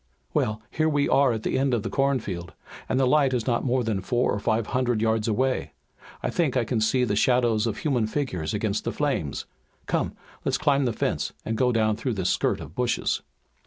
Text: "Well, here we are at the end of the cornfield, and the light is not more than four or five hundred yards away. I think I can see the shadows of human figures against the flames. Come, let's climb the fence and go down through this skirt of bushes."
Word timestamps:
"Well, 0.33 0.63
here 0.71 0.89
we 0.89 1.07
are 1.07 1.31
at 1.31 1.43
the 1.43 1.59
end 1.59 1.75
of 1.75 1.83
the 1.83 1.89
cornfield, 1.91 2.53
and 2.89 2.99
the 2.99 3.05
light 3.05 3.35
is 3.35 3.45
not 3.45 3.63
more 3.63 3.83
than 3.83 4.01
four 4.01 4.33
or 4.33 4.39
five 4.39 4.65
hundred 4.73 4.99
yards 4.99 5.27
away. 5.27 5.73
I 6.23 6.31
think 6.31 6.57
I 6.57 6.65
can 6.65 6.81
see 6.81 7.03
the 7.03 7.15
shadows 7.15 7.67
of 7.67 7.77
human 7.77 8.07
figures 8.07 8.51
against 8.51 8.83
the 8.83 8.91
flames. 8.91 9.45
Come, 9.85 10.13
let's 10.43 10.57
climb 10.57 10.85
the 10.85 10.91
fence 10.93 11.33
and 11.45 11.55
go 11.55 11.71
down 11.71 11.97
through 11.97 12.13
this 12.13 12.31
skirt 12.31 12.59
of 12.61 12.73
bushes." 12.73 13.21